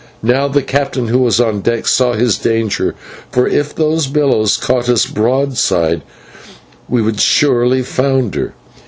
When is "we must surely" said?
6.89-7.83